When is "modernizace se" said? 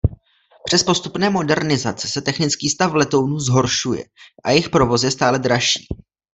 1.29-2.21